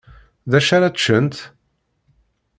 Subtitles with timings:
[0.51, 1.35] Dacu ara ččent?